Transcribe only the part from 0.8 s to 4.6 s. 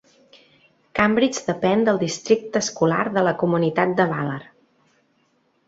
Cambridge depèn del Districte Escolar de la Comunitat de Ballard.